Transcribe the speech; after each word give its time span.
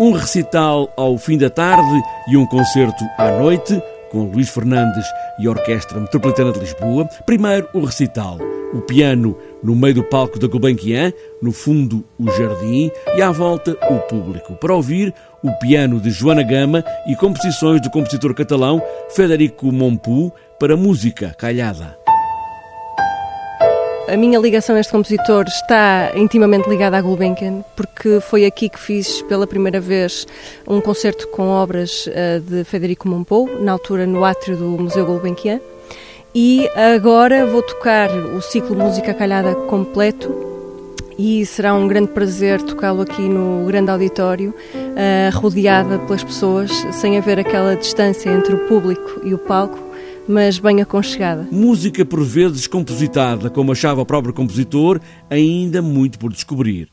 Um 0.00 0.10
recital 0.10 0.92
ao 0.96 1.16
fim 1.16 1.38
da 1.38 1.48
tarde 1.48 2.02
e 2.28 2.36
um 2.36 2.44
concerto 2.46 3.04
à 3.16 3.30
noite, 3.30 3.80
com 4.10 4.24
Luís 4.24 4.48
Fernandes 4.48 5.06
e 5.38 5.46
a 5.46 5.50
Orquestra 5.50 6.00
Metropolitana 6.00 6.50
de 6.50 6.58
Lisboa. 6.58 7.08
Primeiro, 7.24 7.68
o 7.72 7.84
recital. 7.84 8.38
O 8.72 8.80
piano 8.80 9.38
no 9.62 9.76
meio 9.76 9.94
do 9.94 10.02
palco 10.02 10.36
da 10.36 10.48
Gulbenkian, 10.48 11.12
no 11.40 11.52
fundo 11.52 12.04
o 12.18 12.28
jardim 12.32 12.90
e 13.16 13.22
à 13.22 13.30
volta 13.30 13.76
o 13.88 14.00
público. 14.00 14.54
Para 14.56 14.74
ouvir 14.74 15.14
o 15.44 15.52
piano 15.60 16.00
de 16.00 16.10
Joana 16.10 16.42
Gama 16.42 16.84
e 17.06 17.14
composições 17.14 17.80
do 17.80 17.90
compositor 17.90 18.34
catalão 18.34 18.82
Federico 19.10 19.70
Mompou 19.70 20.34
para 20.58 20.76
música 20.76 21.32
calhada. 21.38 22.03
A 24.06 24.18
minha 24.18 24.38
ligação 24.38 24.76
a 24.76 24.80
este 24.80 24.92
compositor 24.92 25.46
está 25.46 26.12
intimamente 26.14 26.68
ligada 26.68 26.98
à 26.98 27.00
Gulbenkian, 27.00 27.64
porque 27.74 28.20
foi 28.20 28.44
aqui 28.44 28.68
que 28.68 28.78
fiz 28.78 29.22
pela 29.22 29.46
primeira 29.46 29.80
vez 29.80 30.26
um 30.68 30.78
concerto 30.78 31.26
com 31.28 31.48
obras 31.48 32.06
eh, 32.12 32.38
de 32.38 32.64
Federico 32.64 33.08
Mompou, 33.08 33.48
na 33.60 33.72
altura 33.72 34.06
no 34.06 34.22
átrio 34.22 34.58
do 34.58 34.66
Museu 34.66 35.06
Gulbenkian. 35.06 35.58
E 36.34 36.68
agora 36.76 37.46
vou 37.46 37.62
tocar 37.62 38.10
o 38.10 38.42
ciclo 38.42 38.76
Música 38.76 39.14
Calhada 39.14 39.54
completo 39.54 40.54
e 41.18 41.46
será 41.46 41.72
um 41.74 41.88
grande 41.88 42.08
prazer 42.08 42.60
tocá-lo 42.60 43.02
aqui 43.02 43.22
no 43.22 43.64
grande 43.66 43.90
auditório, 43.90 44.54
uh, 44.74 45.36
rodeada 45.38 45.98
pelas 46.00 46.22
pessoas, 46.22 46.70
sem 46.92 47.16
haver 47.16 47.38
aquela 47.38 47.74
distância 47.74 48.28
entre 48.30 48.54
o 48.54 48.66
público 48.66 49.20
e 49.22 49.32
o 49.32 49.38
palco, 49.38 49.78
mas 50.28 50.58
bem 50.58 50.80
aconchegada. 50.80 51.46
Música 51.50 52.04
por 52.04 52.22
vezes 52.22 52.66
compositada, 52.66 53.50
como 53.50 53.72
achava 53.72 54.00
o 54.00 54.06
próprio 54.06 54.32
compositor, 54.34 55.00
ainda 55.30 55.82
muito 55.82 56.18
por 56.18 56.32
descobrir. 56.32 56.88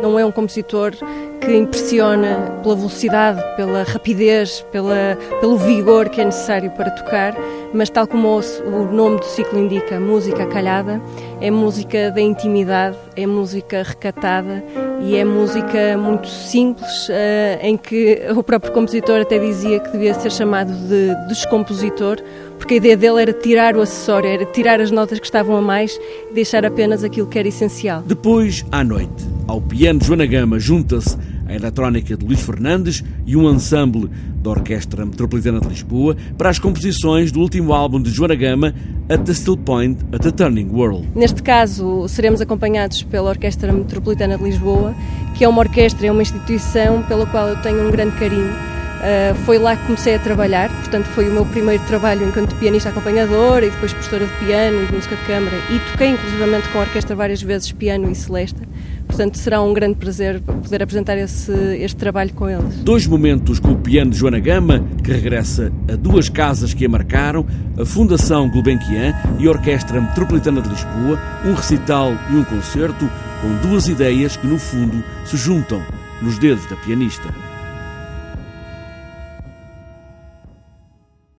Não 0.00 0.18
é 0.18 0.26
um 0.26 0.32
compositor 0.32 0.92
que 1.40 1.56
impressiona 1.56 2.60
pela 2.62 2.76
velocidade, 2.76 3.40
pela 3.56 3.82
rapidez, 3.82 4.64
pela, 4.70 5.16
pelo 5.40 5.56
vigor 5.56 6.08
que 6.08 6.20
é 6.20 6.24
necessário 6.24 6.70
para 6.70 6.90
tocar, 6.90 7.34
mas 7.72 7.90
tal 7.90 8.06
como 8.06 8.28
o, 8.28 8.40
o 8.68 8.92
nome 8.92 9.18
do 9.18 9.24
ciclo 9.24 9.58
indica, 9.58 9.98
música 9.98 10.46
calhada, 10.46 11.00
é 11.42 11.50
música 11.50 12.12
da 12.12 12.20
intimidade, 12.20 12.96
é 13.16 13.26
música 13.26 13.82
recatada 13.82 14.62
e 15.00 15.16
é 15.16 15.24
música 15.24 15.98
muito 15.98 16.28
simples, 16.28 17.08
uh, 17.08 17.58
em 17.60 17.76
que 17.76 18.22
o 18.36 18.44
próprio 18.44 18.72
compositor 18.72 19.22
até 19.22 19.40
dizia 19.40 19.80
que 19.80 19.90
devia 19.90 20.14
ser 20.14 20.30
chamado 20.30 20.72
de 20.72 21.12
descompositor, 21.26 22.18
porque 22.56 22.74
a 22.74 22.76
ideia 22.76 22.96
dele 22.96 23.22
era 23.22 23.32
tirar 23.32 23.76
o 23.76 23.80
acessório, 23.80 24.30
era 24.30 24.44
tirar 24.44 24.80
as 24.80 24.92
notas 24.92 25.18
que 25.18 25.24
estavam 25.24 25.56
a 25.56 25.60
mais 25.60 25.98
e 26.30 26.32
deixar 26.32 26.64
apenas 26.64 27.02
aquilo 27.02 27.26
que 27.26 27.36
era 27.36 27.48
essencial. 27.48 28.02
Depois, 28.06 28.64
à 28.70 28.84
noite, 28.84 29.28
ao 29.48 29.60
piano 29.60 29.98
Joana 30.00 30.26
Gama 30.26 30.60
junta-se 30.60 31.18
a 31.52 31.56
eletrónica 31.56 32.16
de 32.16 32.24
Luís 32.24 32.40
Fernandes 32.40 33.04
e 33.26 33.36
um 33.36 33.50
ensemble 33.50 34.10
da 34.42 34.50
Orquestra 34.50 35.04
Metropolitana 35.04 35.60
de 35.60 35.68
Lisboa 35.68 36.16
para 36.36 36.48
as 36.48 36.58
composições 36.58 37.30
do 37.30 37.40
último 37.40 37.72
álbum 37.74 38.00
de 38.00 38.10
Joana 38.10 38.34
Gama, 38.34 38.74
At 39.08 39.22
the 39.24 39.34
Still 39.34 39.58
Point, 39.58 40.02
At 40.12 40.22
the 40.22 40.30
Turning 40.30 40.70
World. 40.70 41.08
Neste 41.14 41.42
caso, 41.42 42.08
seremos 42.08 42.40
acompanhados 42.40 43.02
pela 43.02 43.30
Orquestra 43.30 43.72
Metropolitana 43.72 44.38
de 44.38 44.44
Lisboa, 44.44 44.94
que 45.36 45.44
é 45.44 45.48
uma 45.48 45.60
orquestra, 45.60 46.06
é 46.06 46.10
uma 46.10 46.22
instituição 46.22 47.02
pela 47.02 47.26
qual 47.26 47.48
eu 47.48 47.56
tenho 47.56 47.86
um 47.86 47.90
grande 47.90 48.16
carinho. 48.16 48.71
Uh, 49.02 49.34
foi 49.44 49.58
lá 49.58 49.74
que 49.74 49.84
comecei 49.84 50.14
a 50.14 50.18
trabalhar, 50.20 50.68
portanto 50.68 51.06
foi 51.06 51.28
o 51.28 51.32
meu 51.32 51.44
primeiro 51.44 51.82
trabalho 51.86 52.24
enquanto 52.24 52.54
pianista 52.54 52.88
acompanhadora 52.88 53.66
e 53.66 53.70
depois 53.70 53.92
professora 53.92 54.24
de 54.24 54.32
piano 54.34 54.80
e 54.80 54.86
de 54.86 54.94
música 54.94 55.16
de 55.16 55.22
câmara 55.22 55.56
e 55.72 55.90
toquei 55.90 56.10
inclusivamente 56.10 56.68
com 56.68 56.78
a 56.78 56.82
orquestra 56.82 57.16
várias 57.16 57.42
vezes 57.42 57.72
piano 57.72 58.08
e 58.08 58.14
celesta. 58.14 58.62
Portanto, 59.08 59.38
será 59.38 59.60
um 59.60 59.74
grande 59.74 59.96
prazer 59.96 60.40
poder 60.40 60.84
apresentar 60.84 61.18
esse, 61.18 61.52
este 61.80 61.96
trabalho 61.96 62.32
com 62.32 62.48
eles. 62.48 62.76
Dois 62.76 63.04
momentos 63.04 63.58
com 63.58 63.72
o 63.72 63.76
piano 63.76 64.12
de 64.12 64.16
Joana 64.16 64.38
Gama, 64.38 64.84
que 65.02 65.10
regressa 65.10 65.72
a 65.92 65.96
duas 65.96 66.28
casas 66.28 66.72
que 66.72 66.86
a 66.86 66.88
marcaram, 66.88 67.44
a 67.76 67.84
Fundação 67.84 68.48
Gulbenkian 68.48 69.14
e 69.40 69.48
a 69.48 69.50
Orquestra 69.50 70.00
Metropolitana 70.00 70.62
de 70.62 70.68
Lisboa, 70.68 71.18
um 71.44 71.54
recital 71.54 72.12
e 72.30 72.36
um 72.36 72.44
concerto 72.44 73.10
com 73.42 73.68
duas 73.68 73.88
ideias 73.88 74.36
que, 74.36 74.46
no 74.46 74.58
fundo, 74.58 75.02
se 75.24 75.36
juntam 75.36 75.82
nos 76.22 76.38
dedos 76.38 76.64
da 76.66 76.76
pianista. 76.76 77.51